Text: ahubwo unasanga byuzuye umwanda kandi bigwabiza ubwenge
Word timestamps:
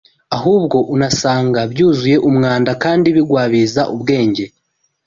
ahubwo 0.37 0.77
unasanga 0.93 1.59
byuzuye 1.71 2.15
umwanda 2.29 2.71
kandi 2.83 3.07
bigwabiza 3.15 3.81
ubwenge 3.93 4.45